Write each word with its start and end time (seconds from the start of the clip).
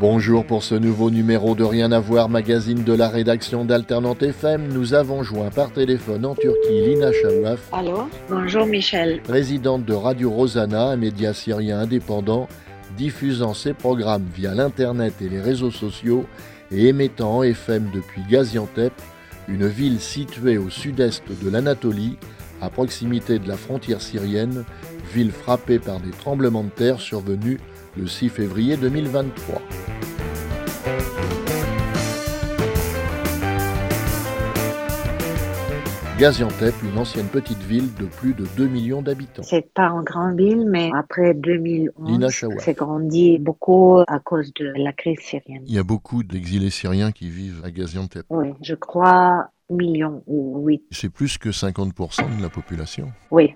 Bonjour 0.00 0.46
pour 0.46 0.62
ce 0.62 0.74
nouveau 0.74 1.10
numéro 1.10 1.54
de 1.54 1.62
Rien 1.62 1.92
à 1.92 2.00
voir, 2.00 2.30
magazine 2.30 2.84
de 2.84 2.94
la 2.94 3.10
rédaction 3.10 3.66
d'Alternante 3.66 4.22
FM. 4.22 4.72
Nous 4.72 4.94
avons 4.94 5.22
joint 5.22 5.50
par 5.50 5.72
téléphone 5.72 6.24
en 6.24 6.34
Turquie 6.34 6.86
Lina 6.86 7.12
Chawaf. 7.12 7.68
Allô 7.70 8.08
Bonjour 8.30 8.64
Michel. 8.64 9.20
Présidente 9.20 9.84
de 9.84 9.92
Radio 9.92 10.30
Rosanna, 10.30 10.84
un 10.84 10.96
média 10.96 11.34
syrien 11.34 11.80
indépendant 11.80 12.48
diffusant 12.96 13.52
ses 13.52 13.74
programmes 13.74 14.24
via 14.34 14.54
l'Internet 14.54 15.20
et 15.20 15.28
les 15.28 15.38
réseaux 15.42 15.70
sociaux 15.70 16.24
et 16.72 16.86
émettant 16.86 17.36
en 17.36 17.42
FM 17.42 17.90
depuis 17.92 18.22
Gaziantep, 18.26 18.94
une 19.48 19.66
ville 19.66 20.00
située 20.00 20.56
au 20.56 20.70
sud-est 20.70 21.24
de 21.44 21.50
l'Anatolie, 21.50 22.16
à 22.62 22.70
proximité 22.70 23.38
de 23.38 23.46
la 23.46 23.58
frontière 23.58 24.00
syrienne, 24.00 24.64
ville 25.12 25.30
frappée 25.30 25.78
par 25.78 26.00
des 26.00 26.10
tremblements 26.10 26.64
de 26.64 26.70
terre 26.70 27.00
survenus 27.00 27.58
le 27.96 28.06
6 28.06 28.28
février 28.30 28.76
2023. 28.76 29.60
Gaziantep, 36.20 36.74
une 36.82 36.98
ancienne 36.98 37.28
petite 37.28 37.62
ville 37.62 37.94
de 37.94 38.04
plus 38.04 38.34
de 38.34 38.44
2 38.58 38.68
millions 38.68 39.00
d'habitants. 39.00 39.42
C'est 39.42 39.72
pas 39.72 39.88
une 39.88 40.02
grande 40.02 40.36
ville, 40.36 40.66
mais 40.68 40.90
après 40.94 41.32
2011, 41.32 42.44
c'est 42.58 42.76
grandi 42.76 43.38
beaucoup 43.38 44.00
à 44.06 44.18
cause 44.18 44.52
de 44.52 44.70
la 44.76 44.92
crise 44.92 45.18
syrienne. 45.20 45.62
Il 45.66 45.74
y 45.74 45.78
a 45.78 45.82
beaucoup 45.82 46.22
d'exilés 46.22 46.68
syriens 46.68 47.10
qui 47.10 47.30
vivent 47.30 47.62
à 47.64 47.70
Gaziantep. 47.70 48.26
Oui, 48.28 48.48
je 48.60 48.74
crois 48.74 49.48
millions 49.70 50.22
ou 50.26 50.58
oui. 50.58 50.82
C'est 50.90 51.08
plus 51.08 51.38
que 51.38 51.48
50% 51.48 52.36
de 52.36 52.42
la 52.42 52.50
population. 52.50 53.10
Oui. 53.30 53.54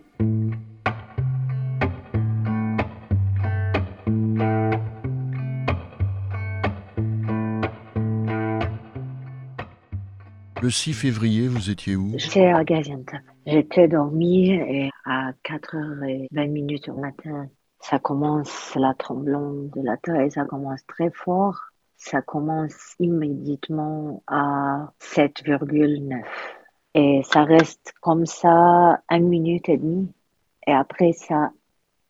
Le 10.65 10.71
6 10.71 10.95
février, 10.95 11.47
vous 11.47 11.69
étiez 11.69 11.95
où? 11.95 12.15
J'étais 12.17 12.47
à 12.47 12.65
Gaziantep. 12.65 13.21
J'étais 13.45 13.87
dormi 13.87 14.49
et 14.53 14.91
à 15.05 15.33
4h20 15.45 16.49
minutes 16.49 16.89
au 16.89 16.95
matin, 16.95 17.49
ça 17.81 17.99
commence 17.99 18.75
la 18.75 18.95
tremblante 18.95 19.69
de 19.77 19.83
la 19.83 19.99
terre 19.99 20.23
et 20.23 20.31
ça 20.31 20.47
commence 20.47 20.81
très 20.87 21.11
fort. 21.11 21.61
Ça 21.99 22.23
commence 22.23 22.95
immédiatement 22.99 24.23
à 24.27 24.91
7,9. 25.03 26.23
Et 26.95 27.21
ça 27.25 27.45
reste 27.45 27.93
comme 28.01 28.25
ça 28.25 29.03
une 29.11 29.29
minute 29.29 29.69
et 29.69 29.77
demie. 29.77 30.11
Et 30.67 30.73
après, 30.73 31.13
ça 31.13 31.53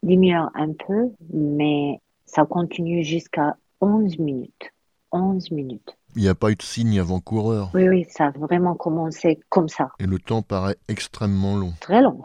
diminue 0.00 0.36
un 0.36 0.72
peu, 0.74 1.10
mais 1.32 2.00
ça 2.24 2.44
continue 2.44 3.02
jusqu'à 3.02 3.56
11 3.80 4.16
minutes. 4.20 4.70
11 5.10 5.50
minutes. 5.50 5.96
Il 6.16 6.22
n'y 6.22 6.28
a 6.28 6.34
pas 6.34 6.50
eu 6.50 6.56
de 6.56 6.62
signe 6.62 7.00
avant-coureur. 7.00 7.70
Oui, 7.74 7.88
oui, 7.88 8.06
ça 8.08 8.26
a 8.26 8.30
vraiment 8.30 8.74
commencé 8.74 9.40
comme 9.48 9.68
ça. 9.68 9.90
Et 9.98 10.06
le 10.06 10.18
temps 10.18 10.42
paraît 10.42 10.76
extrêmement 10.88 11.56
long. 11.56 11.74
Très 11.80 12.00
long. 12.02 12.22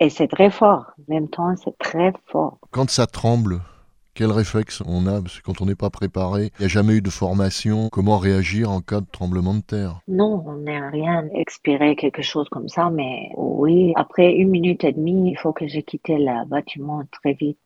Et 0.00 0.10
c'est 0.10 0.28
très 0.28 0.50
fort. 0.50 0.86
En 0.98 1.14
même 1.14 1.28
temps, 1.28 1.54
c'est 1.62 1.76
très 1.78 2.12
fort. 2.26 2.58
Quand 2.70 2.90
ça 2.90 3.06
tremble, 3.06 3.60
quel 4.18 4.32
réflexe 4.32 4.82
on 4.84 5.06
a 5.06 5.22
Parce 5.22 5.38
que 5.38 5.44
quand 5.44 5.60
on 5.60 5.66
n'est 5.66 5.76
pas 5.76 5.90
préparé, 5.90 6.50
il 6.58 6.62
n'y 6.62 6.64
a 6.64 6.68
jamais 6.68 6.94
eu 6.94 7.00
de 7.00 7.08
formation. 7.08 7.88
Comment 7.92 8.18
réagir 8.18 8.68
en 8.68 8.80
cas 8.80 9.00
de 9.00 9.06
tremblement 9.06 9.54
de 9.54 9.60
terre? 9.60 10.00
Non, 10.08 10.42
on 10.44 10.54
n'a 10.54 10.90
rien 10.90 11.24
expiré 11.34 11.94
quelque 11.94 12.22
chose 12.22 12.48
comme 12.48 12.68
ça, 12.68 12.90
mais 12.90 13.30
oui, 13.36 13.92
après 13.94 14.32
une 14.32 14.50
minute 14.50 14.82
et 14.82 14.90
demie, 14.90 15.30
il 15.30 15.38
faut 15.38 15.52
que 15.52 15.68
j'ai 15.68 15.84
quitté 15.84 16.18
le 16.18 16.44
bâtiment 16.48 17.04
très 17.12 17.34
vite. 17.34 17.58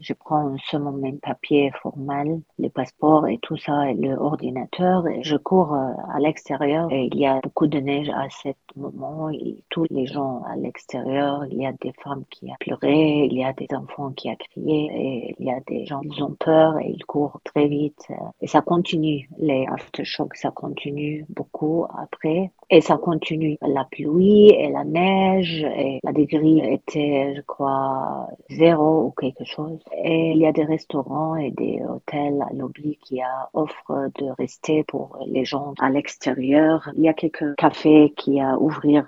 Je 0.00 0.12
prends 0.14 0.56
seulement 0.68 0.90
mes 0.90 1.12
papiers 1.12 1.70
formels, 1.80 2.40
le 2.58 2.70
passeport 2.70 3.28
et 3.28 3.38
tout 3.38 3.56
ça, 3.56 3.88
et 3.88 3.94
l'ordinateur. 3.94 5.04
Je 5.22 5.36
cours 5.36 5.74
euh, 5.74 5.92
à 6.12 6.18
l'extérieur 6.18 6.90
et 6.90 7.08
il 7.12 7.20
y 7.20 7.26
a 7.26 7.38
beaucoup 7.40 7.68
de 7.68 7.78
neige 7.78 8.08
à 8.08 8.28
ce 8.30 8.48
moment. 8.74 9.30
Tous 9.68 9.86
les 9.90 10.06
gens 10.06 10.42
à 10.50 10.56
l'extérieur, 10.56 11.46
il 11.52 11.58
y 11.62 11.66
a 11.66 11.72
des 11.72 11.92
femmes 12.02 12.24
qui 12.30 12.46
ont 12.46 12.56
pleuré, 12.58 13.28
il 13.30 13.38
y 13.38 13.44
a 13.44 13.52
des 13.52 13.68
enfants 13.76 14.10
qui 14.10 14.28
ont 14.28 14.36
crié 14.36 14.90
et 14.92 15.34
il 15.38 15.46
y 15.46 15.50
a 15.52 15.60
des 15.68 15.84
gens 15.84 16.00
qui 16.00 16.22
ont 16.22 16.36
peur 16.38 16.78
et 16.78 16.88
ils 16.88 17.04
courent 17.04 17.40
très 17.44 17.66
vite. 17.68 18.08
Et 18.40 18.46
ça 18.46 18.60
continue, 18.60 19.28
les 19.38 19.66
aftershocks, 19.66 20.36
ça 20.36 20.50
continue 20.50 21.26
beaucoup 21.28 21.86
après. 21.98 22.50
Et 22.70 22.80
ça 22.80 22.96
continue. 22.98 23.56
La 23.62 23.84
pluie 23.84 24.50
et 24.50 24.70
la 24.70 24.84
neige 24.84 25.64
et 25.64 26.00
la 26.02 26.12
degré 26.12 26.74
était, 26.74 27.34
je 27.36 27.40
crois, 27.42 28.28
zéro 28.50 29.04
ou 29.04 29.10
quelque 29.10 29.44
chose. 29.44 29.78
Et 30.04 30.32
il 30.32 30.38
y 30.38 30.46
a 30.46 30.52
des 30.52 30.64
restaurants 30.64 31.36
et 31.36 31.50
des 31.50 31.80
hôtels 31.88 32.42
à 32.42 32.52
lobby 32.52 32.98
qui 33.02 33.20
offrent 33.54 34.10
de 34.16 34.26
rester 34.38 34.84
pour 34.84 35.18
les 35.26 35.44
gens 35.44 35.74
à 35.80 35.90
l'extérieur. 35.90 36.90
Il 36.96 37.02
y 37.02 37.08
a 37.08 37.14
quelques 37.14 37.54
cafés 37.56 38.12
qui 38.16 38.40
a 38.40 38.56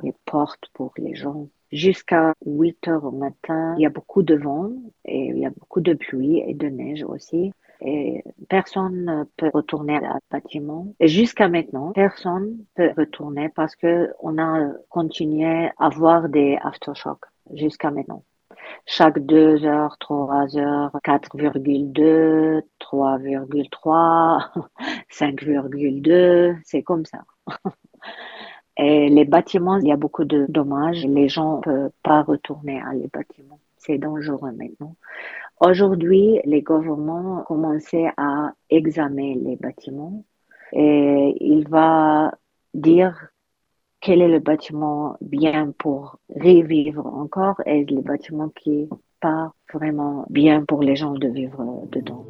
les 0.02 0.14
portes 0.24 0.68
pour 0.74 0.92
les 0.96 1.14
gens 1.14 1.46
jusqu'à 1.72 2.34
8 2.44 2.88
heures 2.88 3.04
au 3.04 3.10
matin. 3.10 3.74
Il 3.78 3.82
y 3.82 3.86
a 3.86 3.90
beaucoup 3.90 4.22
de 4.22 4.34
vent 4.34 4.70
et 5.04 5.26
il 5.26 5.38
y 5.38 5.46
a 5.46 5.50
beaucoup 5.50 5.80
de 5.80 5.94
pluie 5.94 6.42
et 6.46 6.54
de 6.54 6.68
neige 6.68 7.04
aussi. 7.04 7.52
Et 7.82 8.22
personne 8.48 9.04
ne 9.04 9.24
peut 9.36 9.50
retourner 9.54 9.96
à 9.96 10.18
bâtiment. 10.30 10.92
Et 11.00 11.08
jusqu'à 11.08 11.48
maintenant, 11.48 11.92
personne 11.92 12.58
peut 12.74 12.90
retourner 12.96 13.48
parce 13.48 13.74
que 13.74 14.10
on 14.20 14.38
a 14.38 14.72
continué 14.90 15.70
à 15.78 15.86
avoir 15.86 16.28
des 16.28 16.58
aftershocks 16.62 17.24
jusqu'à 17.54 17.90
maintenant. 17.90 18.22
Chaque 18.84 19.18
2 19.20 19.64
heures, 19.64 19.96
3 19.98 20.56
heures, 20.58 20.90
4,2, 21.04 22.62
3,3, 22.80 24.50
5,2, 25.10 26.56
c'est 26.64 26.82
comme 26.82 27.06
ça. 27.06 27.20
Les 28.80 29.24
bâtiments, 29.24 29.76
il 29.76 29.88
y 29.88 29.92
a 29.92 29.96
beaucoup 29.96 30.24
de 30.24 30.46
dommages. 30.48 31.04
Les 31.04 31.28
gens 31.28 31.56
ne 31.56 31.62
peuvent 31.62 31.90
pas 32.02 32.22
retourner 32.22 32.80
à 32.80 32.94
les 32.94 33.08
bâtiments. 33.08 33.60
C'est 33.76 33.98
dangereux 33.98 34.52
maintenant. 34.52 34.96
Aujourd'hui, 35.60 36.40
les 36.44 36.62
gouvernements 36.62 37.42
commencent 37.42 37.94
à 38.16 38.52
examiner 38.70 39.34
les 39.34 39.56
bâtiments 39.56 40.24
et 40.72 41.36
il 41.40 41.68
va 41.68 42.32
dire 42.72 43.28
quel 44.00 44.22
est 44.22 44.28
le 44.28 44.38
bâtiment 44.38 45.16
bien 45.20 45.72
pour 45.76 46.18
revivre 46.34 47.06
encore 47.06 47.60
et 47.66 47.84
le 47.84 48.00
bâtiment 48.00 48.48
qui 48.48 48.70
n'est 48.70 48.88
pas 49.20 49.52
vraiment 49.74 50.24
bien 50.30 50.64
pour 50.64 50.82
les 50.82 50.96
gens 50.96 51.12
de 51.12 51.28
vivre 51.28 51.86
dedans. 51.92 52.24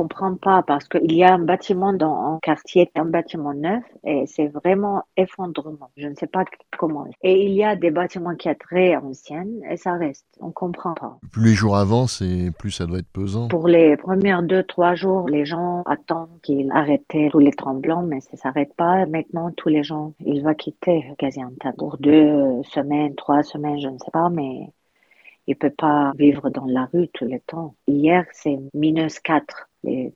Comprends 0.00 0.34
pas 0.34 0.62
parce 0.62 0.88
qu'il 0.88 1.12
y 1.12 1.24
a 1.24 1.34
un 1.34 1.38
bâtiment 1.38 1.92
dans 1.92 2.14
un 2.34 2.38
quartier, 2.40 2.90
un 2.94 3.04
bâtiment 3.04 3.52
neuf 3.52 3.84
et 4.02 4.24
c'est 4.26 4.46
vraiment 4.46 5.02
effondrement. 5.16 5.90
Je 5.98 6.08
ne 6.08 6.14
sais 6.14 6.26
pas 6.26 6.44
comment. 6.78 7.06
Et 7.22 7.44
il 7.44 7.52
y 7.52 7.64
a 7.64 7.76
des 7.76 7.90
bâtiments 7.90 8.34
qui 8.34 8.48
sont 8.48 8.54
très 8.58 8.96
anciens 8.96 9.44
et 9.70 9.76
ça 9.76 9.92
reste. 9.94 10.24
On 10.40 10.52
comprend 10.52 10.94
pas. 10.94 11.18
Plus 11.32 11.50
les 11.50 11.54
jours 11.54 11.76
avancent 11.76 12.22
et 12.22 12.50
plus 12.58 12.70
ça 12.70 12.86
doit 12.86 13.00
être 13.00 13.12
pesant. 13.12 13.48
Pour 13.48 13.68
les 13.68 13.98
premiers 13.98 14.40
deux, 14.42 14.62
trois 14.62 14.94
jours, 14.94 15.28
les 15.28 15.44
gens 15.44 15.82
attendent 15.84 16.40
qu'il 16.42 16.70
arrête 16.72 17.04
tous 17.30 17.38
les 17.38 17.52
tremblants, 17.52 18.02
mais 18.02 18.20
ça 18.20 18.36
s'arrête 18.38 18.74
pas. 18.74 19.04
Maintenant, 19.04 19.50
tous 19.54 19.68
les 19.68 19.82
gens, 19.82 20.14
il 20.24 20.42
va 20.42 20.54
quitter 20.54 21.04
Gaziantep 21.18 21.76
pour 21.76 21.98
deux 21.98 22.62
semaines, 22.62 23.14
trois 23.16 23.42
semaines, 23.42 23.80
je 23.80 23.88
ne 23.88 23.98
sais 23.98 24.10
pas, 24.12 24.30
mais 24.30 24.72
il 25.46 25.56
peut 25.56 25.74
pas 25.76 26.12
vivre 26.16 26.48
dans 26.48 26.66
la 26.66 26.88
rue 26.92 27.08
tout 27.08 27.24
le 27.26 27.40
temps. 27.40 27.74
Hier, 27.86 28.24
c'est 28.32 28.58
minus 28.72 29.18
4 29.20 29.69
Il 29.82 30.12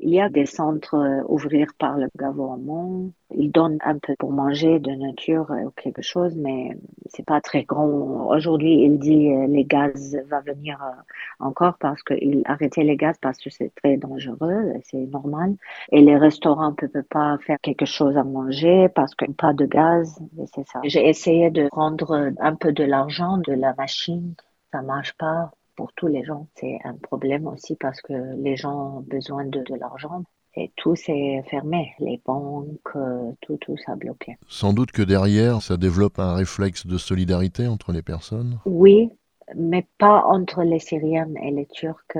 y 0.00 0.20
a 0.20 0.28
des 0.28 0.46
centres 0.46 0.96
euh, 0.96 1.22
ouverts 1.28 1.72
par 1.78 1.96
le 1.96 2.08
gouvernement. 2.16 3.08
Ils 3.30 3.52
donnent 3.52 3.78
un 3.84 3.98
peu 3.98 4.14
pour 4.18 4.32
manger 4.32 4.80
de 4.80 4.90
nature 4.90 5.48
ou 5.50 5.70
quelque 5.70 6.02
chose, 6.02 6.34
mais 6.36 6.76
c'est 7.06 7.24
pas 7.24 7.40
très 7.40 7.62
grand. 7.62 7.86
Aujourd'hui, 8.28 8.82
il 8.82 8.98
dit 8.98 9.30
euh, 9.32 9.46
les 9.46 9.64
gaz 9.64 10.16
va 10.28 10.40
venir 10.40 10.82
euh, 10.82 10.90
encore 11.38 11.78
parce 11.78 12.02
qu'il 12.02 12.42
arrêtait 12.46 12.82
les 12.82 12.96
gaz 12.96 13.16
parce 13.20 13.38
que 13.38 13.48
c'est 13.48 13.72
très 13.76 13.96
dangereux, 13.96 14.72
c'est 14.82 15.06
normal. 15.06 15.54
Et 15.92 16.00
les 16.00 16.16
restaurants 16.16 16.70
ne 16.70 16.88
peuvent 16.88 17.02
pas 17.04 17.38
faire 17.38 17.58
quelque 17.62 17.86
chose 17.86 18.16
à 18.16 18.24
manger 18.24 18.88
parce 18.88 19.14
qu'il 19.14 19.28
n'y 19.28 19.34
a 19.34 19.36
pas 19.36 19.52
de 19.52 19.66
gaz. 19.66 20.18
C'est 20.52 20.66
ça. 20.66 20.80
J'ai 20.82 21.08
essayé 21.08 21.50
de 21.50 21.68
prendre 21.68 22.32
un 22.40 22.54
peu 22.56 22.72
de 22.72 22.82
l'argent 22.82 23.38
de 23.38 23.52
la 23.52 23.72
machine. 23.74 24.34
Ça 24.72 24.82
marche 24.82 25.12
pas 25.16 25.52
pour 25.76 25.92
tous 25.92 26.06
les 26.06 26.24
gens. 26.24 26.48
C'est 26.54 26.78
un 26.84 26.94
problème 26.94 27.46
aussi 27.46 27.76
parce 27.76 28.00
que 28.00 28.12
les 28.36 28.56
gens 28.56 28.98
ont 28.98 29.00
besoin 29.00 29.44
de, 29.44 29.60
de 29.60 29.74
l'argent. 29.74 30.24
Et 30.56 30.70
tout 30.76 30.94
s'est 30.94 31.42
fermé, 31.50 31.94
les 31.98 32.20
banques, 32.24 32.78
euh, 32.94 33.32
tout, 33.40 33.56
tout 33.56 33.76
s'est 33.76 33.96
bloqué. 33.96 34.36
Sans 34.46 34.72
doute 34.72 34.92
que 34.92 35.02
derrière, 35.02 35.60
ça 35.62 35.76
développe 35.76 36.20
un 36.20 36.34
réflexe 36.34 36.86
de 36.86 36.96
solidarité 36.96 37.66
entre 37.66 37.90
les 37.90 38.02
personnes 38.02 38.60
Oui, 38.64 39.10
mais 39.56 39.84
pas 39.98 40.24
entre 40.26 40.62
les 40.62 40.78
Syriens 40.78 41.34
et 41.42 41.50
les 41.50 41.66
Turcs, 41.66 42.16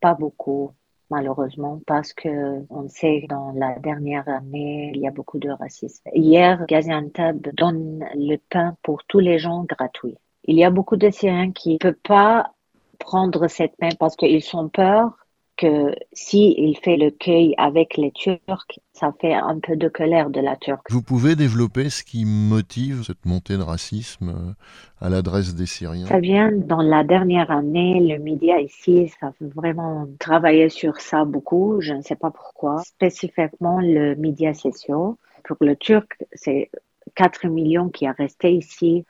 pas 0.00 0.14
beaucoup 0.14 0.70
malheureusement, 1.10 1.80
parce 1.86 2.12
que 2.12 2.64
on 2.70 2.88
sait 2.88 3.24
dans 3.28 3.52
la 3.52 3.78
dernière 3.78 4.28
année, 4.28 4.92
il 4.94 5.00
y 5.00 5.06
a 5.06 5.10
beaucoup 5.10 5.38
de 5.38 5.50
racisme. 5.50 6.02
Hier, 6.14 6.64
Gaziantep 6.66 7.54
donne 7.54 8.04
le 8.14 8.36
pain 8.36 8.76
pour 8.82 9.04
tous 9.04 9.20
les 9.20 9.38
gens 9.38 9.64
gratuit. 9.64 10.16
Il 10.44 10.56
y 10.56 10.64
a 10.64 10.70
beaucoup 10.70 10.96
de 10.96 11.10
Syriens 11.10 11.52
qui 11.52 11.74
ne 11.74 11.78
peuvent 11.78 11.94
pas 12.02 12.52
prendre 12.98 13.48
cette 13.48 13.80
main 13.80 13.90
parce 13.98 14.16
qu'ils 14.16 14.42
sont 14.42 14.68
peur 14.68 15.16
que 15.56 15.94
si 16.12 16.54
il 16.58 16.76
fait 16.76 16.96
le 16.96 17.10
cueil 17.10 17.54
avec 17.58 17.96
les 17.96 18.10
Turcs, 18.10 18.80
ça 18.92 19.12
fait 19.20 19.34
un 19.34 19.58
peu 19.60 19.76
de 19.76 19.88
colère 19.88 20.30
de 20.30 20.40
la 20.40 20.56
Turque. 20.56 20.90
Vous 20.90 21.02
pouvez 21.02 21.36
développer 21.36 21.90
ce 21.90 22.02
qui 22.02 22.24
motive 22.24 23.04
cette 23.04 23.24
montée 23.24 23.56
de 23.56 23.62
racisme 23.62 24.30
euh, 24.30 24.52
à 25.00 25.08
l'adresse 25.08 25.54
des 25.54 25.66
Syriens? 25.66 26.06
Ça 26.06 26.18
vient 26.18 26.50
dans 26.52 26.82
la 26.82 27.04
dernière 27.04 27.50
année, 27.50 28.00
le 28.00 28.18
média 28.22 28.60
ici, 28.60 29.12
ça 29.20 29.28
a 29.28 29.32
vraiment 29.40 30.08
travaillé 30.18 30.68
sur 30.68 31.00
ça 31.00 31.24
beaucoup, 31.24 31.80
je 31.80 31.92
ne 31.92 32.02
sais 32.02 32.16
pas 32.16 32.30
pourquoi. 32.30 32.82
Spécifiquement 32.84 33.80
le 33.80 34.16
média 34.16 34.54
social. 34.54 35.14
Pour 35.44 35.56
le 35.60 35.76
Turc, 35.76 36.16
c'est 36.32 36.70
4 37.14 37.46
millions 37.46 37.90
qui 37.90 38.06
a 38.06 38.12
resté 38.12 38.52
ici 38.52 39.04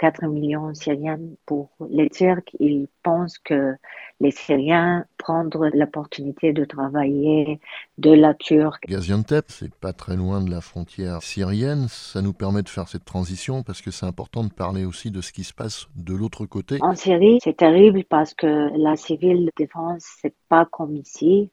4 0.00 0.26
millions 0.28 0.70
de 0.70 0.74
Syriens 0.74 1.20
pour 1.44 1.68
les 1.90 2.08
Turcs. 2.08 2.50
Ils 2.58 2.88
pensent 3.02 3.38
que 3.38 3.74
les 4.18 4.30
Syriens 4.30 5.04
prendre 5.18 5.68
l'opportunité 5.74 6.54
de 6.54 6.64
travailler 6.64 7.60
de 7.98 8.10
la 8.10 8.32
Turque. 8.32 8.86
Gaziantep, 8.88 9.44
c'est 9.48 9.74
pas 9.74 9.92
très 9.92 10.16
loin 10.16 10.42
de 10.42 10.50
la 10.50 10.62
frontière 10.62 11.22
syrienne. 11.22 11.86
Ça 11.88 12.22
nous 12.22 12.32
permet 12.32 12.62
de 12.62 12.70
faire 12.70 12.88
cette 12.88 13.04
transition 13.04 13.62
parce 13.62 13.82
que 13.82 13.90
c'est 13.90 14.06
important 14.06 14.42
de 14.42 14.52
parler 14.52 14.86
aussi 14.86 15.10
de 15.10 15.20
ce 15.20 15.32
qui 15.32 15.44
se 15.44 15.52
passe 15.52 15.86
de 15.96 16.14
l'autre 16.14 16.46
côté. 16.46 16.78
En 16.80 16.94
Syrie, 16.94 17.38
c'est 17.44 17.58
terrible 17.58 18.02
parce 18.08 18.32
que 18.32 18.70
la 18.78 18.96
civile 18.96 19.50
défense, 19.58 20.04
c'est 20.22 20.34
pas 20.48 20.64
comme 20.64 20.96
ici. 20.96 21.50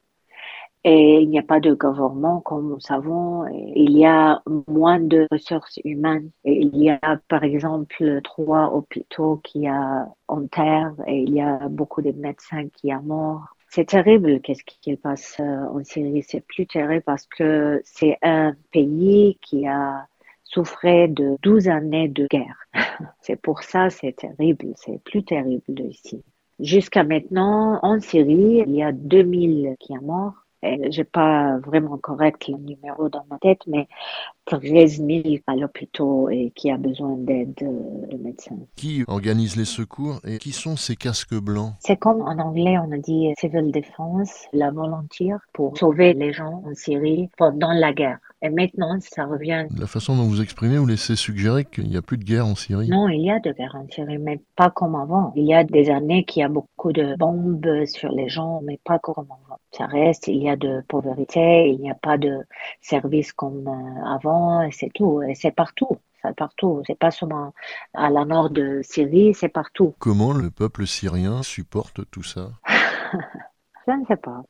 Et 0.84 1.20
il 1.22 1.28
n'y 1.28 1.38
a 1.38 1.42
pas 1.42 1.60
de 1.60 1.74
gouvernement, 1.74 2.40
comme 2.40 2.68
nous 2.68 2.80
savons. 2.80 3.46
Il 3.74 3.96
y 3.96 4.06
a 4.06 4.40
moins 4.68 5.00
de 5.00 5.26
ressources 5.30 5.78
humaines. 5.84 6.30
Il 6.44 6.76
y 6.76 6.90
a, 6.90 7.20
par 7.28 7.42
exemple, 7.42 8.20
trois 8.22 8.72
hôpitaux 8.72 9.40
qui 9.42 9.66
a 9.66 10.06
en 10.28 10.46
terre 10.46 10.92
et 11.06 11.18
il 11.22 11.34
y 11.34 11.40
a 11.40 11.68
beaucoup 11.68 12.00
de 12.00 12.12
médecins 12.12 12.68
qui 12.68 12.90
sont 12.90 13.02
morts. 13.02 13.56
C'est 13.70 13.86
terrible 13.86 14.40
qu'est-ce 14.40 14.64
qui 14.64 14.96
passe 14.96 15.36
euh, 15.40 15.66
en 15.66 15.84
Syrie? 15.84 16.22
C'est 16.26 16.40
plus 16.40 16.66
terrible 16.66 17.02
parce 17.04 17.26
que 17.26 17.82
c'est 17.84 18.16
un 18.22 18.54
pays 18.72 19.38
qui 19.42 19.66
a 19.66 20.06
souffert 20.44 21.08
de 21.08 21.36
12 21.42 21.68
années 21.68 22.08
de 22.08 22.26
guerre. 22.30 22.56
c'est 23.20 23.36
pour 23.36 23.62
ça 23.62 23.90
c'est 23.90 24.16
terrible. 24.16 24.72
C'est 24.76 25.02
plus 25.04 25.22
terrible 25.22 25.80
ici. 25.82 26.22
Jusqu'à 26.60 27.04
maintenant, 27.04 27.78
en 27.82 28.00
Syrie, 28.00 28.64
il 28.66 28.74
y 28.74 28.82
a 28.82 28.92
2000 28.92 29.76
qui 29.78 29.94
sont 29.94 30.02
morts 30.02 30.47
j'ai 30.62 31.04
pas 31.04 31.58
vraiment 31.58 31.98
correct 31.98 32.48
le 32.48 32.56
numéro 32.56 33.08
dans 33.08 33.24
ma 33.30 33.38
tête, 33.38 33.60
mais 33.66 33.88
13 34.46 35.02
000 35.06 35.22
à 35.46 35.54
l'hôpital 35.54 36.06
et 36.30 36.50
qui 36.54 36.70
a 36.70 36.76
besoin 36.76 37.16
d'aide 37.16 37.54
de 37.54 38.16
médecins. 38.16 38.58
Qui 38.76 39.04
organise 39.06 39.56
les 39.56 39.64
secours 39.64 40.20
et 40.24 40.38
qui 40.38 40.52
sont 40.52 40.76
ces 40.76 40.96
casques 40.96 41.34
blancs? 41.34 41.74
C'est 41.80 41.96
comme 41.96 42.22
en 42.22 42.38
anglais 42.38 42.76
on 42.78 42.92
a 42.92 42.98
dit 42.98 43.32
civil 43.38 43.70
defense, 43.70 44.46
la 44.52 44.70
volontaire 44.70 45.38
pour 45.52 45.76
sauver 45.78 46.14
les 46.14 46.32
gens 46.32 46.62
en 46.66 46.74
Syrie 46.74 47.28
pendant 47.36 47.72
la 47.72 47.92
guerre. 47.92 48.18
Et 48.40 48.50
maintenant, 48.50 48.96
ça 49.00 49.24
revient. 49.24 49.66
La 49.76 49.88
façon 49.88 50.16
dont 50.16 50.24
vous 50.24 50.40
exprimez, 50.40 50.78
vous 50.78 50.86
laissez 50.86 51.16
suggérer 51.16 51.64
qu'il 51.64 51.88
n'y 51.88 51.96
a 51.96 52.02
plus 52.02 52.18
de 52.18 52.24
guerre 52.24 52.46
en 52.46 52.54
Syrie? 52.54 52.88
Non, 52.88 53.08
il 53.08 53.22
y 53.22 53.30
a 53.30 53.40
de 53.40 53.52
guerre 53.52 53.74
en 53.74 53.86
Syrie, 53.90 54.18
mais 54.18 54.40
pas 54.54 54.70
comme 54.70 54.94
avant. 54.94 55.32
Il 55.34 55.44
y 55.44 55.54
a 55.54 55.64
des 55.64 55.90
années 55.90 56.24
qu'il 56.24 56.40
y 56.40 56.44
a 56.44 56.48
beaucoup 56.48 56.92
de 56.92 57.16
bombes 57.16 57.84
sur 57.86 58.12
les 58.12 58.28
gens, 58.28 58.60
mais 58.62 58.78
pas 58.84 59.00
comme 59.00 59.26
avant. 59.26 59.58
Ça 59.72 59.86
reste, 59.86 60.28
il 60.28 60.42
y 60.42 60.48
a 60.48 60.54
de 60.54 60.84
pauvreté, 60.86 61.70
il 61.70 61.80
n'y 61.80 61.90
a 61.90 61.96
pas 61.96 62.16
de 62.16 62.44
services 62.80 63.32
comme 63.32 63.66
euh, 63.66 64.04
avant, 64.06 64.62
et 64.62 64.70
c'est 64.70 64.90
tout. 64.94 65.20
Et 65.22 65.34
c'est 65.34 65.50
partout. 65.50 65.98
C'est 66.22 66.34
partout. 66.36 66.82
C'est 66.86 66.98
pas 66.98 67.10
seulement 67.10 67.52
à 67.94 68.08
la 68.08 68.24
nord 68.24 68.50
de 68.50 68.80
Syrie, 68.82 69.34
c'est 69.34 69.48
partout. 69.48 69.94
Comment 69.98 70.32
le 70.32 70.50
peuple 70.50 70.86
syrien 70.86 71.42
supporte 71.42 72.08
tout 72.10 72.22
ça? 72.22 72.50
Je 73.86 73.92
ne 73.92 74.04
sais 74.06 74.16
pas. 74.16 74.42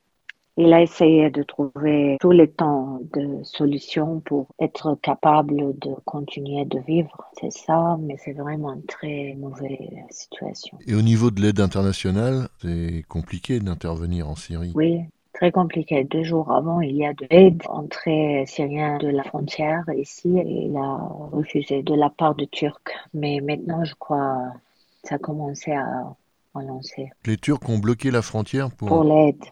Il 0.60 0.72
a 0.72 0.82
essayé 0.82 1.30
de 1.30 1.44
trouver 1.44 2.16
tous 2.18 2.32
les 2.32 2.48
temps 2.48 2.98
de 3.14 3.44
solutions 3.44 4.18
pour 4.18 4.48
être 4.58 4.96
capable 5.00 5.78
de 5.78 5.94
continuer 6.04 6.64
de 6.64 6.80
vivre. 6.80 7.30
C'est 7.40 7.52
ça, 7.52 7.96
mais 8.00 8.16
c'est 8.18 8.32
vraiment 8.32 8.74
une 8.74 8.82
très 8.82 9.36
mauvaise 9.38 9.78
situation. 10.10 10.76
Et 10.88 10.96
au 10.96 11.02
niveau 11.02 11.30
de 11.30 11.40
l'aide 11.40 11.60
internationale, 11.60 12.48
c'est 12.60 13.04
compliqué 13.08 13.60
d'intervenir 13.60 14.28
en 14.28 14.34
Syrie. 14.34 14.72
Oui, 14.74 15.02
très 15.32 15.52
compliqué. 15.52 16.02
Deux 16.02 16.24
jours 16.24 16.50
avant, 16.50 16.80
il 16.80 16.96
y 16.96 17.06
a 17.06 17.12
de 17.12 17.28
l'aide 17.30 17.62
entrée 17.68 18.42
syrien 18.48 18.98
de 18.98 19.06
la 19.06 19.22
frontière 19.22 19.84
ici 19.96 20.38
et 20.38 20.64
il 20.66 20.76
a 20.76 20.98
refusé 21.30 21.84
de 21.84 21.94
la 21.94 22.10
part 22.10 22.34
de 22.34 22.46
Turcs. 22.46 22.90
Mais 23.14 23.38
maintenant, 23.40 23.84
je 23.84 23.94
crois, 23.94 24.38
ça 25.04 25.14
a 25.14 25.18
commencé 25.18 25.70
à, 25.70 26.16
à 26.56 26.62
lancer. 26.62 27.10
Les 27.26 27.36
Turcs 27.36 27.60
ont 27.68 27.78
bloqué 27.78 28.10
la 28.10 28.22
frontière 28.22 28.72
pour... 28.72 28.88
Pour 28.88 29.04
l'aide, 29.04 29.44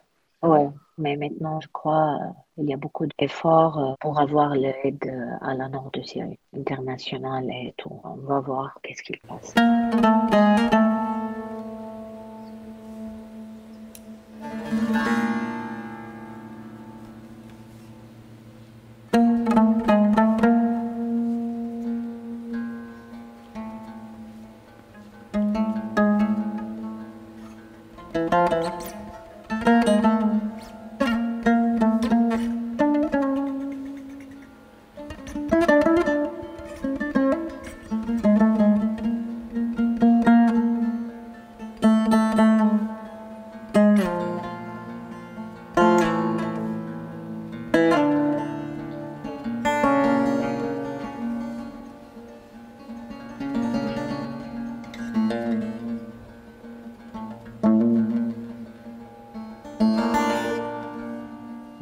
ouais. 0.42 0.66
Mais 0.98 1.16
maintenant, 1.16 1.60
je 1.60 1.68
crois 1.68 2.18
qu'il 2.54 2.64
y 2.64 2.72
a 2.72 2.76
beaucoup 2.76 3.04
d'efforts 3.18 3.78
euh, 3.78 3.94
pour 4.00 4.18
avoir 4.18 4.54
l'aide 4.54 5.04
euh, 5.06 5.36
à 5.42 5.54
la 5.54 5.68
nord 5.68 5.90
de 5.92 6.00
Syrie 6.02 6.38
internationale 6.56 7.46
et 7.50 7.74
tout. 7.76 8.00
On 8.02 8.16
va 8.26 8.40
voir 8.40 8.78
qu'est-ce 8.82 9.02
qu'il 9.02 9.18
passe. 9.20 9.54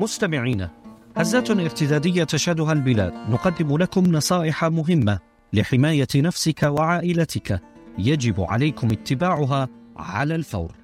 مستمعينا 0.05 0.71
هزات 1.17 1.51
ارتدادية 1.51 2.25
تشهدها 2.25 2.73
البلاد. 2.73 3.13
نقدم 3.31 3.79
لكم 3.79 4.05
نصائح 4.05 4.65
مهمة 4.65 5.19
لحماية 5.53 6.09
نفسك 6.17 6.63
وعائلتك. 6.63 7.61
يجب 7.99 8.41
عليكم 8.41 8.89
اتباعها 8.91 9.69
على 9.97 10.35
الفور. 10.35 10.84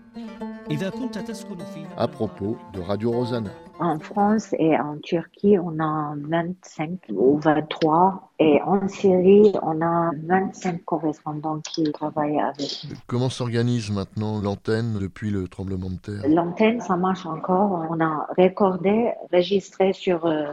À 1.97 2.07
propos 2.07 2.57
de 2.73 2.81
Radio 2.81 3.11
Rosanna. 3.11 3.51
En 3.81 3.99
France 3.99 4.55
et 4.57 4.79
en 4.79 4.99
Turquie, 4.99 5.59
on 5.59 5.81
a 5.81 6.15
25 6.17 6.91
ou 7.09 7.39
23. 7.39 8.31
Et 8.39 8.61
en 8.63 8.87
Syrie, 8.87 9.53
on 9.63 9.83
a 9.83 10.13
25 10.29 10.85
correspondants 10.85 11.61
qui 11.73 11.91
travaillent 11.91 12.39
avec 12.39 12.85
nous. 12.89 12.97
Comment 13.09 13.31
s'organise 13.31 13.91
maintenant 13.91 14.41
l'antenne 14.41 14.97
depuis 15.01 15.31
le 15.31 15.49
tremblement 15.49 15.91
de 15.91 15.97
terre? 15.97 16.29
L'antenne, 16.29 16.81
ça 16.81 16.97
marche 16.97 17.27
encore. 17.27 17.89
On 17.91 18.01
a 18.01 18.29
recordé, 18.39 19.11
registré 19.33 19.93
sur 19.93 20.25
euh, 20.25 20.53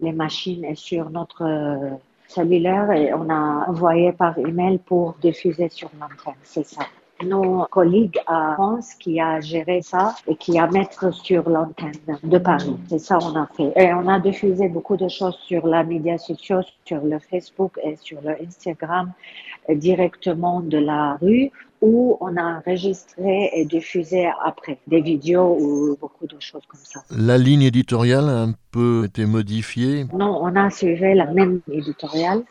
les 0.00 0.12
machines 0.12 0.64
et 0.64 0.76
sur 0.76 1.10
notre 1.10 1.42
euh, 1.42 1.90
cellulaire 2.26 2.90
et 2.92 3.12
on 3.12 3.28
a 3.28 3.68
envoyé 3.68 4.12
par 4.12 4.38
email 4.38 4.78
pour 4.78 5.14
diffuser 5.20 5.68
sur 5.68 5.90
l'antenne. 6.00 6.40
C'est 6.42 6.64
ça. 6.64 6.86
Nos 7.24 7.66
collègues 7.66 8.20
à 8.26 8.54
France 8.54 8.94
qui 8.94 9.20
a 9.20 9.40
géré 9.40 9.82
ça 9.82 10.14
et 10.28 10.36
qui 10.36 10.56
a 10.58 10.68
mettre 10.68 11.12
sur 11.12 11.48
l'antenne 11.48 11.92
de 12.22 12.38
Paris. 12.38 12.76
C'est 12.88 13.00
ça 13.00 13.18
on 13.20 13.34
a 13.34 13.46
fait. 13.56 13.72
Et 13.74 13.92
on 13.92 14.06
a 14.06 14.20
diffusé 14.20 14.68
beaucoup 14.68 14.96
de 14.96 15.08
choses 15.08 15.36
sur 15.46 15.66
les 15.66 15.82
médias 15.82 16.18
sociaux, 16.18 16.60
sur 16.84 17.00
le 17.02 17.18
Facebook 17.18 17.78
et 17.82 17.96
sur 17.96 18.20
le 18.22 18.36
Instagram 18.40 19.12
euh, 19.68 19.74
directement 19.74 20.60
de 20.60 20.78
la 20.78 21.18
rue 21.20 21.50
où 21.80 22.16
on 22.20 22.36
a 22.36 22.58
enregistré 22.58 23.50
et 23.54 23.64
diffusé 23.64 24.28
après 24.44 24.78
des 24.86 25.00
vidéos 25.00 25.56
ou 25.60 25.96
beaucoup 26.00 26.26
de 26.26 26.36
choses 26.40 26.62
comme 26.68 26.80
ça. 26.82 27.00
La 27.10 27.38
ligne 27.38 27.62
éditoriale 27.62 28.28
a 28.28 28.42
un 28.42 28.54
peu 28.70 29.04
été 29.04 29.26
modifiée. 29.26 30.06
Non, 30.12 30.40
on 30.42 30.54
a 30.56 30.70
suivi 30.70 31.14
la 31.14 31.26
même 31.26 31.60
éditoriale. 31.70 32.42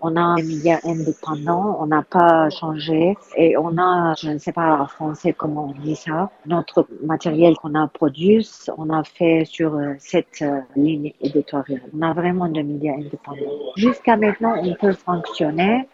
On 0.00 0.16
a 0.16 0.20
un 0.20 0.36
média 0.36 0.80
indépendant, 0.84 1.78
on 1.80 1.86
n'a 1.86 2.02
pas 2.02 2.50
changé 2.50 3.16
et 3.36 3.56
on 3.56 3.78
a, 3.78 4.14
je 4.20 4.30
ne 4.30 4.38
sais 4.38 4.52
pas 4.52 4.78
en 4.78 4.86
français 4.86 5.32
comment 5.32 5.72
on 5.76 5.80
dit 5.80 5.94
ça, 5.94 6.30
notre 6.44 6.86
matériel 7.04 7.54
qu'on 7.54 7.74
a 7.74 7.86
produit, 7.86 8.48
on 8.76 8.90
a 8.90 9.04
fait 9.04 9.44
sur 9.44 9.74
euh, 9.74 9.94
cette 9.98 10.42
euh, 10.42 10.60
ligne 10.74 11.12
éditoriale. 11.20 11.82
On 11.96 12.02
a 12.02 12.12
vraiment 12.12 12.48
de 12.48 12.62
médias 12.62 12.94
indépendants. 12.94 13.40
Jusqu'à 13.76 14.16
maintenant, 14.16 14.54
on 14.60 14.74
peut 14.74 14.92
fonctionner, 14.92 15.88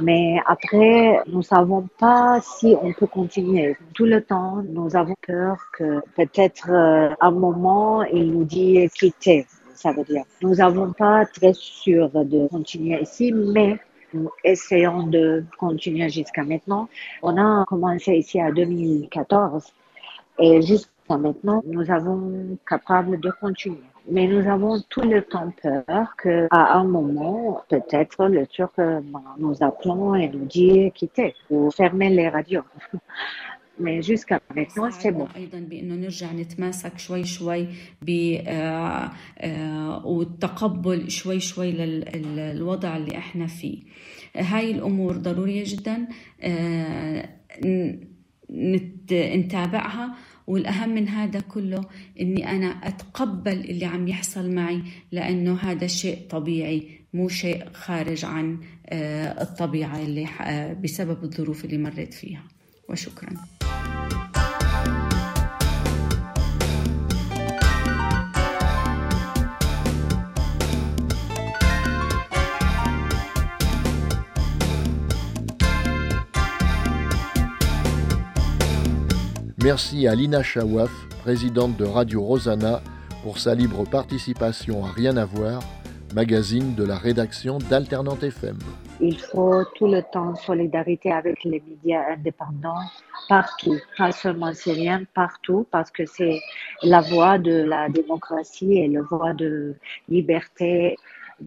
mais 0.00 0.40
après, 0.46 1.20
nous 1.28 1.42
savons 1.42 1.88
pas 1.98 2.31
si 2.40 2.76
on 2.80 2.92
peut 2.92 3.06
continuer. 3.06 3.76
Tout 3.94 4.04
le 4.04 4.22
temps, 4.22 4.62
nous 4.62 4.96
avons 4.96 5.14
peur 5.26 5.56
que 5.72 6.00
peut-être 6.16 6.70
euh, 6.70 7.14
à 7.20 7.26
un 7.26 7.30
moment, 7.30 8.02
il 8.04 8.32
nous 8.32 8.44
dit 8.44 8.88
quitter. 8.94 9.46
Ça 9.74 9.92
veut 9.92 10.04
dire, 10.04 10.24
nous 10.42 10.56
n'avons 10.56 10.92
pas 10.92 11.26
très 11.26 11.52
sûr 11.54 12.08
de 12.10 12.46
continuer 12.48 13.00
ici, 13.02 13.32
mais 13.32 13.78
nous 14.14 14.30
essayons 14.44 15.06
de 15.06 15.44
continuer 15.58 16.08
jusqu'à 16.08 16.44
maintenant. 16.44 16.88
On 17.22 17.36
a 17.36 17.64
commencé 17.66 18.14
ici 18.14 18.40
en 18.42 18.52
2014 18.52 19.64
et 20.38 20.62
jusqu'à 20.62 21.16
maintenant, 21.16 21.62
nous 21.66 21.90
avons 21.90 22.56
capable 22.66 23.18
de 23.20 23.30
continuer. 23.40 23.91
Mais 24.10 24.26
nous 24.26 24.48
avons 24.48 24.80
tout 24.88 25.02
le 25.02 25.22
temps 25.22 25.52
peur 25.62 26.16
qu'à 26.20 26.74
un 26.74 26.84
moment, 26.84 27.62
peut-être 27.68 28.26
le 28.26 28.46
Turc 28.46 28.78
euh, 28.78 29.00
nous 29.38 29.62
appelons 29.62 30.14
et 30.14 30.28
nous 30.28 30.44
dit 30.44 30.90
quitter 30.92 31.34
ou 31.50 31.70
fermer 31.70 32.10
les 32.10 32.28
radios. 32.28 32.64
Mais 33.78 34.02
jusqu'à 34.02 34.40
maintenant, 34.54 34.90
c'est 34.90 35.12
bon. 35.12 35.28
أيضا 35.36 35.58
بانه 35.58 35.94
نرجع 35.94 36.32
نتماسك 36.32 36.98
شوي 36.98 37.24
شوي 37.24 37.66
ب 38.02 38.10
آه، 38.46 39.10
آه، 39.38 40.06
والتقبل 40.06 41.10
شوي 41.10 41.40
شوي 41.40 41.72
للوضع 41.72 42.96
اللي 42.96 43.18
إحنا 43.18 43.46
فيه 43.46 43.82
هاي 44.36 44.70
الأمور 44.70 45.16
ضروريه 45.16 45.64
جدا 45.66 46.06
آه، 46.42 47.28
نت- 48.52 49.12
نتابعها 49.12 50.14
والأهم 50.46 50.94
من 50.94 51.08
هذا 51.08 51.40
كله 51.40 51.84
إني 52.20 52.50
أنا 52.50 52.66
أتقبل 52.66 53.52
اللي 53.52 53.84
عم 53.84 54.08
يحصل 54.08 54.50
معي 54.54 54.82
لأنه 55.12 55.54
هذا 55.54 55.86
شيء 55.86 56.18
طبيعي 56.30 56.88
مو 57.14 57.28
شيء 57.28 57.64
خارج 57.72 58.24
عن 58.24 58.58
آه، 58.86 59.42
الطبيعة 59.42 59.98
اللي 60.02 60.26
آه، 60.40 60.72
بسبب 60.72 61.24
الظروف 61.24 61.64
اللي 61.64 61.78
مريت 61.78 62.14
فيها. 62.14 62.42
وشكرا. 62.88 63.34
Merci 79.64 80.08
à 80.08 80.16
Lina 80.16 80.42
Chawaf, 80.42 80.90
présidente 81.20 81.76
de 81.76 81.84
Radio 81.84 82.20
Rosanna, 82.20 82.80
pour 83.22 83.38
sa 83.38 83.54
libre 83.54 83.84
participation 83.88 84.84
à 84.84 84.90
Rien 84.90 85.16
à 85.16 85.24
voir, 85.24 85.62
magazine 86.16 86.74
de 86.74 86.82
la 86.82 86.98
rédaction 86.98 87.58
d'Alternante 87.58 88.24
FM. 88.24 88.58
Il 89.00 89.20
faut 89.20 89.62
tout 89.76 89.86
le 89.86 90.02
temps 90.02 90.34
solidarité 90.34 91.12
avec 91.12 91.44
les 91.44 91.62
médias 91.64 92.12
indépendants 92.12 92.82
partout, 93.28 93.78
pas 93.96 94.10
seulement 94.10 94.52
syriens, 94.52 95.04
partout, 95.14 95.64
parce 95.70 95.92
que 95.92 96.06
c'est 96.06 96.40
la 96.82 97.00
voie 97.00 97.38
de 97.38 97.62
la 97.62 97.88
démocratie 97.88 98.78
et 98.78 98.88
la 98.88 99.02
voie 99.02 99.32
de 99.32 99.76
liberté. 100.08 100.96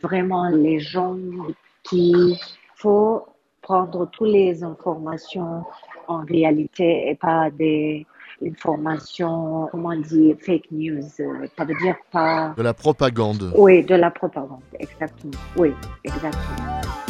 Vraiment, 0.02 0.48
les 0.48 0.80
gens 0.80 1.18
qui 1.84 2.40
faut 2.76 3.28
prendre 3.66 4.08
toutes 4.12 4.30
les 4.30 4.64
informations 4.64 5.64
en 6.08 6.20
réalité 6.24 7.10
et 7.10 7.16
pas 7.16 7.50
des 7.50 8.06
informations, 8.46 9.68
comment 9.72 9.96
dit, 9.96 10.36
fake 10.40 10.70
news. 10.72 11.02
euh, 11.20 11.48
Ça 11.58 11.66
veut 11.66 11.74
dire 11.82 11.96
pas. 12.12 12.54
De 12.58 12.62
la 12.64 12.74
propagande. 12.74 13.52
Oui, 13.58 13.84
de 13.84 13.96
la 13.96 14.12
propagande, 14.12 14.62
exactement. 14.80 15.34
Oui, 15.58 15.72
exactement. 16.04 17.05